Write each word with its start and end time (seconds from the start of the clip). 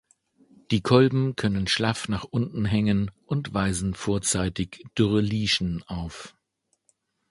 Die 0.71 0.81
Kolben 0.81 1.35
können 1.35 1.67
schlaff 1.67 2.09
nach 2.09 2.23
unten 2.23 2.65
hängen 2.65 3.11
und 3.27 3.53
weisen 3.53 3.93
vorzeitig 3.93 4.83
dürre 4.97 5.21
Lieschen 5.21 5.83
auf. 5.85 6.33